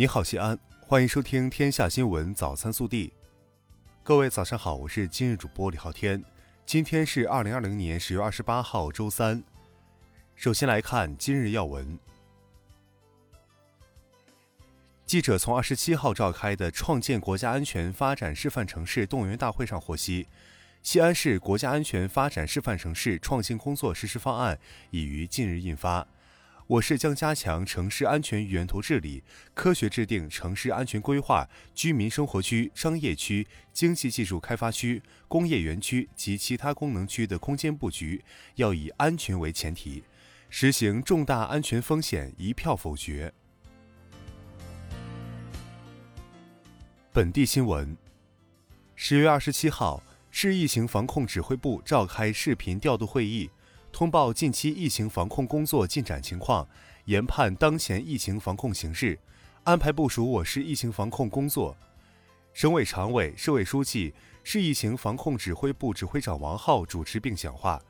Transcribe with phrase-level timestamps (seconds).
[0.00, 3.08] 你好，西安，欢迎收听《天下新闻早餐速递》。
[4.02, 6.24] 各位早上好，我是今日主播李昊天。
[6.64, 9.44] 今天是二零二零年十月二十八号，周三。
[10.34, 11.98] 首先来看今日要闻。
[15.04, 20.26] 记者从二十七号召开的创建国家安全发展示范城市动员大会上获悉，
[20.82, 24.58] 西安市国家安全发展示范城市创新工作实施方案
[24.92, 26.08] 已于近日印发。
[26.70, 29.24] 我市将加强城市安全源头治理，
[29.54, 38.24] 科学制定城市安全规划，居民生活区、商业区、经济技术开发区、工业园区及其他功能区的空间布局
[38.54, 40.04] 要以安全为前提，
[40.48, 43.34] 实行重大安全风险一票否决。
[47.12, 47.96] 本地新闻：
[48.94, 53.50] 十月二十七号，市疫情防控指挥部召开视频调度会议。
[53.92, 56.66] 通报近期疫情防控工作进展情况，
[57.04, 59.18] 研判当前疫情防控形势，
[59.64, 61.76] 安排部署我市疫情防控工作。
[62.54, 67.80] 省委常委、市委书记、市疫情防控指挥部指挥长王浩主持并讲话，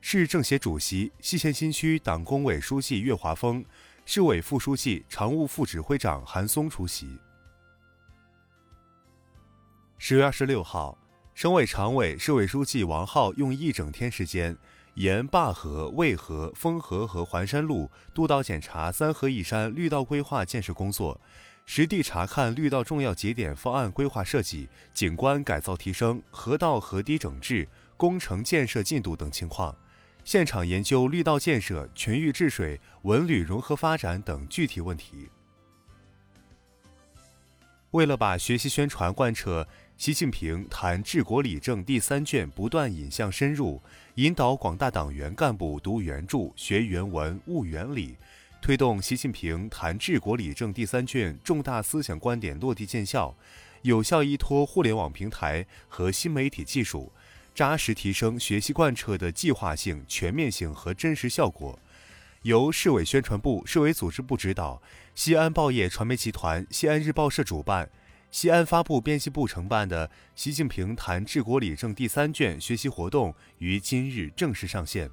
[0.00, 3.64] 市政协主席、西咸新区党工委书记岳华峰、
[4.06, 7.18] 市委副书记、常务副指挥长韩松出席。
[9.98, 10.96] 十月二十六号，
[11.34, 14.56] 省委常委、市委书记王浩用一整天时间。
[14.94, 21.18] 沿灞河、渭河、沣河和环山路督导检查三河一山绿道规划建设工作，
[21.64, 27.66] 实地查看绿道重要节点方案规划设计、景观改造提升、河道河堤整治、
[27.96, 29.74] 工程建设进度等情况，
[30.24, 35.30] 现场研究绿道建设、全域治水、文旅融合发展等具体问题。
[37.92, 39.66] 为了把学习宣传贯彻。
[40.00, 43.82] 习近平谈治国理政第三卷不断引向深入，
[44.14, 48.16] 引导广大党员干部读原著、学原文、悟原理，
[48.62, 53.36] 推动习近平谈治国理政第三卷重大思想观点落地见效，
[53.82, 57.12] 有效依托互联网平台和新媒体技术，
[57.54, 61.78] 扎实提升学习贯彻的计划性、全面性和真实效果。
[62.40, 64.80] 由市委宣传部、市委组织部指导，
[65.14, 67.90] 西安报业传媒集团、西安日报社主办。
[68.30, 75.10] 西安发布编辑部承办的《习近平谈治国理政》第三卷学习活动于今日正式上线。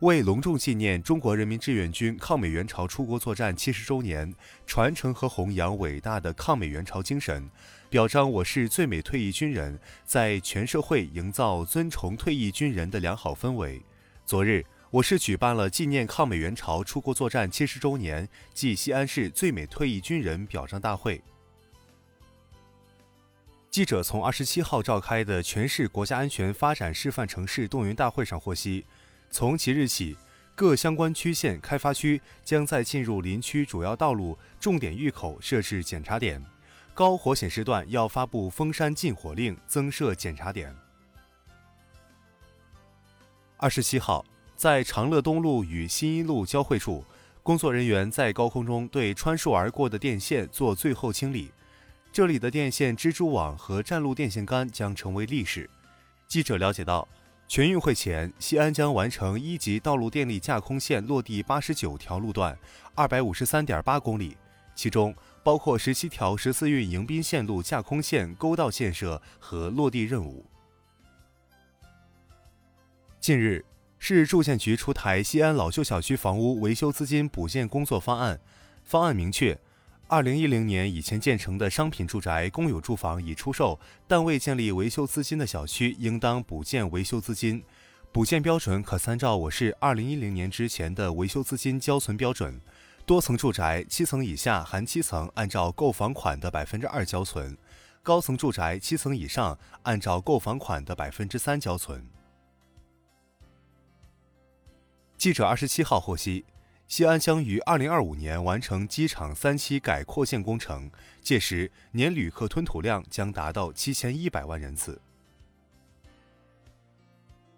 [0.00, 4.34] 为隆重纪念中国人民志愿军抗美援朝出国作战七十周年，
[4.66, 7.48] 传承和弘扬伟大的抗美援朝精神，
[7.88, 13.80] 表彰我市最美退役军人，在全社会营造尊崇退役军人的良好氛围。
[14.26, 14.66] 昨日。
[14.92, 21.22] 我市举办了纪念抗美援朝出国作战七十周年暨西安市最美退役军人表彰大会。
[23.70, 28.84] 记者从二十七号召开的全市国家安全发展示范城市动员大会上获悉，
[29.30, 30.14] 从即日起，
[30.54, 36.44] 各相关区县开发区将在进入林区主要道路重点峪口设置检查点，
[36.92, 40.76] 高火险时段要发布封山禁火令，增设检查点。
[43.56, 44.22] 二十七号。
[44.62, 47.04] 在长乐东路与新一路交汇处，
[47.42, 51.50] 工作人员在高空中对穿树而过的电线做最后清理。
[52.12, 55.68] 这里的电线蜘蛛网和站路电线杆将成为历史。
[56.28, 57.08] 记者了解到，
[57.48, 62.56] 全运会前，西安将完成一级道路电力架空线落地八十九条路段，
[62.94, 64.36] 二百五十三点八公里，
[64.76, 65.12] 其中
[65.42, 70.46] 包括十七条十四运迎宾线路架空线沟道建设和落地任务。
[73.18, 73.64] 近日。
[74.04, 78.40] 市住建局出台西安老旧小区房屋维修资金补建工作方案，
[78.82, 79.56] 方案明确，
[80.08, 87.62] 二零一零年以前建成的商品住宅公有住房已出售但未建立维修资金的小区，应当补建维修资金。
[88.10, 92.60] 补建标准可参照我市二零一零年之前的维修资金交存标准。
[93.06, 97.54] 多层住宅七层以下含七层，按照购房款的百分之二交存；
[98.02, 102.04] 高层住宅七层以上，按照购房款的百分之三交存。
[105.22, 106.44] 记者二十七号获悉，
[106.88, 110.90] 西安将于二零二五年完成机场三期改扩建工程，
[111.22, 115.00] 届时年旅客吞吐量将达到七千一百万人次。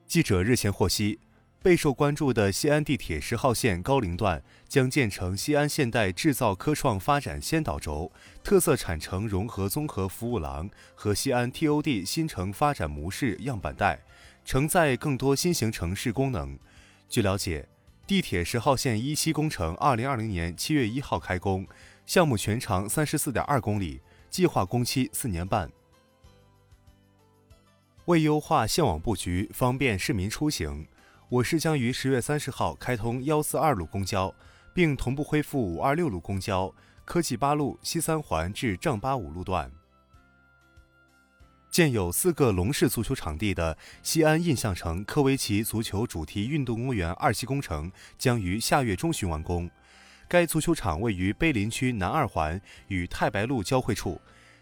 [0.07, 1.19] 记者日前获悉，
[1.63, 8.13] 备受关注的西安地铁十号线高陵段将建成西安现代制造科创发展先导轴、
[8.43, 14.01] 特色产城融合综合服务廊和西安 TOD 新城发展模式样板带，
[14.45, 16.59] 承载更多新型城市功能。
[17.15, 17.69] 据了解，
[18.09, 21.65] 地铁十号线一期工程二零二零年七月一号开工，
[22.05, 25.71] 项目全长三十四点二公里，计划工期四年半。
[28.07, 30.89] 为优化线网布局，方便市民出行，
[31.29, 34.35] 我市将于十月三十号开通幺四二路公交，
[34.75, 36.75] 并同步恢复五二六路公交、
[37.05, 39.71] 科技八路西三环至正八五路段。
[41.75, 49.69] 建有四个龙式足球场地的西安印象城科维奇足球主题运动公园二期工程将于下月中旬完工。
[50.29, 54.21] 该足球场位于碑林区南二环与太白路交汇处。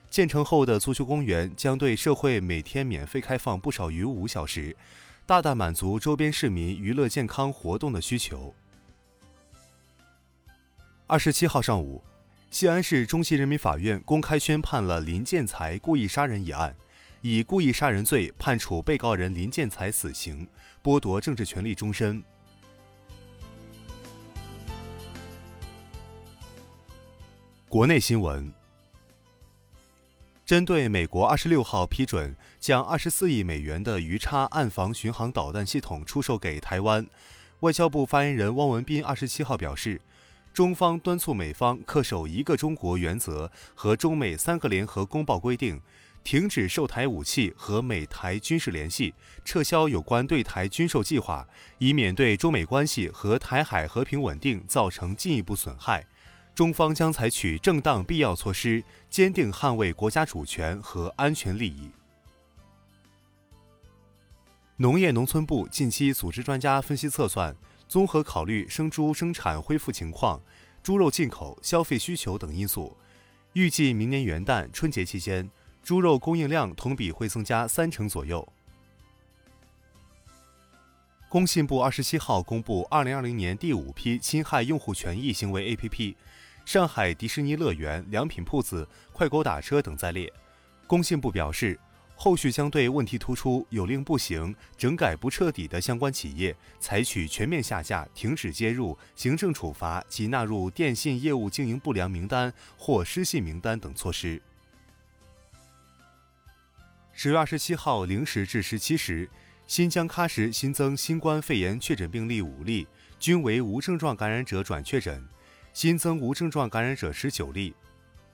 [0.09, 4.75] 建成后的足球公园将对社会每天免费开放不少于五小时，
[5.27, 8.55] 大大满足周边市民娱乐健康活动的需求。
[11.07, 12.03] 二十七号上午，
[12.51, 16.75] 西安市中级人民法院公开宣判了林建才故意杀人一案，
[17.25, 20.45] 以故意杀人罪判处被告人林建才死刑，
[20.83, 22.21] 剥夺政治权利终身。
[27.69, 28.53] 国内新闻。
[30.45, 37.07] 针对美国二十六号批准将二十四亿美元的鱼叉岸防巡航导弹系统出售给台湾，
[37.61, 40.01] 外交部发言人汪文斌二十七号表示，
[40.53, 45.81] 中方敦促美方恪守一个中国原则和中美三个联合公报规定，
[46.25, 49.13] 停止售台武器和美台军事联系，
[49.45, 51.47] 撤销有关对台军售计划，
[51.79, 56.07] 以免对中美关系和台海和平稳定造成进一步损害。
[56.55, 61.91] 中方将采取正当必要措施，坚定捍卫国家主权和安全利益。
[64.77, 67.57] 农业农村部近期组织专家分析测算，
[67.89, 70.41] 综合考虑生猪生产恢复情况、
[70.83, 72.97] 猪肉进口、消费需求等因素，
[73.55, 75.49] 预计明年元旦、春节期间，
[75.83, 78.47] 猪肉供应量同比会增加三成左右。
[81.29, 86.15] 工信部二十七号公布二零二零年第五批侵害用户权益行为 APP。
[86.65, 90.33] 上海迪士尼乐园、良品铺子、快狗打车等在列。
[90.87, 91.81] 工信部表示，
[92.15, 104.41] 后续将对问题突出、有令不行、整改不彻底的相关企业，采取全面下架、停止接入、行政处罚及纳入电信业务经营不良名单或失信名单等措施。
[107.23, 109.31] 十月二十七号零时至十七时，
[109.69, 112.85] 新疆喀什新增新冠肺炎确诊病例五例，
[113.21, 115.25] 均为无症状感染者转确诊。
[115.73, 117.77] 新增无症状感染者十九例。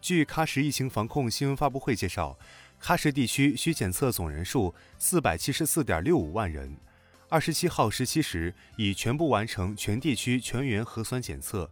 [0.00, 2.38] 据喀什疫情防控新闻发布会介绍，
[2.82, 6.74] 喀什地区需检测总人数四百七十四点六五万人。
[7.28, 11.70] 二十七号十七时已全部完成全地区全员核酸检测，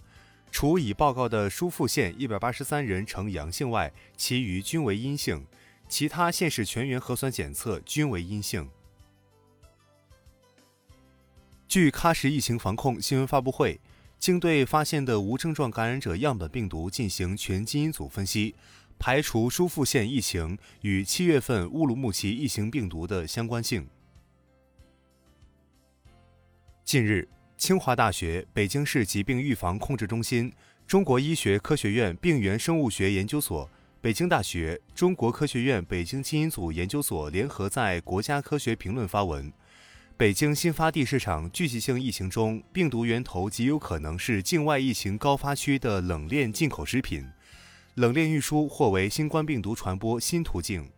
[0.51, 5.47] 除已报告的疏附县一百八十三人呈阳性外，其余均为阴性。
[5.89, 8.69] 其他县市全员核酸检测均为阴性。
[11.69, 13.81] 据喀什疫情防控新闻发布会。
[14.19, 18.55] 经对发现的无症状感染者样本病毒进行全基因组分析，
[18.99, 23.87] 排除疏附县疫情与七月份乌鲁木齐疫情病毒的相关性。
[26.83, 27.29] 近日，
[27.59, 30.51] 清华大学、北京市疾病预防控制中心、
[30.87, 33.69] 中国医学科学院病原生物学研究所、
[34.01, 39.51] 北京大学、中国科学院北京基因组研究所联合在《国家科学评论》发文。
[40.17, 47.27] 北京新发地市场聚集性疫情中，病毒源头极有可能是境外疫情高发区的冷链进口食品，
[47.95, 50.89] 冷链运输或为新冠病毒传播新途径。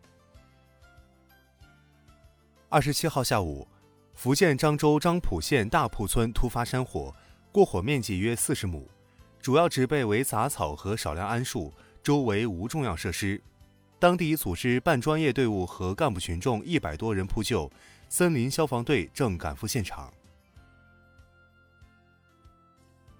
[2.67, 3.67] 二十七号下午，
[4.13, 7.13] 福建漳州漳浦县大埔村突发山火，
[7.51, 8.87] 过火面积约四十亩，
[9.41, 13.41] 主要植被为杂草和少量桉树，周围无重要设施。
[13.99, 17.71] 当地已组织半专业队伍和干部群众一百多人扑救。
[18.11, 20.11] 森林消防队正赶赴现场。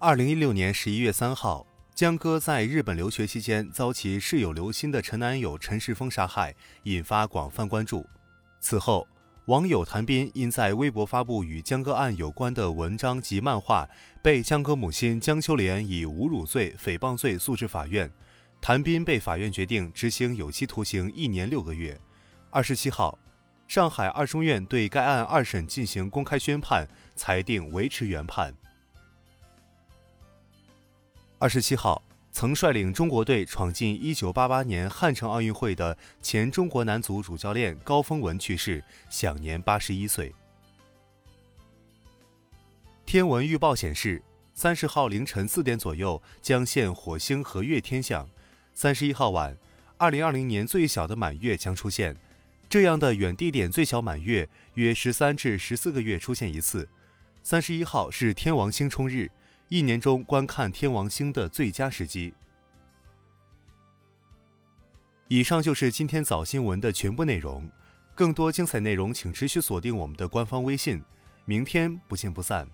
[0.00, 8.04] 二零一六年十一月三号，江歌在日本留学期间遭其室友刘鑫的陈男友陈世峰杀害，引发广泛关注。
[8.58, 9.06] 此后，
[9.44, 13.88] 网友谭斌因在微博发布与江歌案有关的文章及漫画，
[14.20, 18.10] 被江歌母亲江秋莲以侮辱罪、诽谤罪诉至法院。
[18.60, 22.00] 谭斌被法院决定执行有期徒刑一年六个月。
[22.50, 23.18] 二十七号。
[23.68, 28.52] 上海二中院对该案二审进行公开宣判，裁定维持原判。
[31.38, 32.02] 二十七号，
[32.32, 40.34] 曾率领中国队闯进一九八八年汉城奥运会的前中国男足主教练高峰文去世，享年八十一岁。
[43.06, 44.20] 天文预报显示，
[44.52, 48.28] 三十号凌晨四点左右将现火星和月天象，
[48.74, 49.56] 三十一号晚，
[49.98, 52.16] 二零二零年最小的满月将出现。
[52.68, 56.88] 这样的远地点最小满月约十三至十四个月出现一次。
[57.42, 59.30] 三十一号是天王星冲日，
[59.68, 62.32] 一年中观看天王星的最佳时机。
[65.26, 67.68] 以上就是今天早新闻的全部内容，
[68.14, 71.02] 更多精彩内容请持续锁定我们的官方微信。
[71.44, 72.68] 明天不见不散。